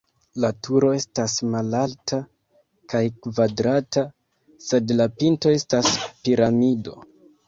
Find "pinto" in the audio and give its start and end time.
5.21-5.53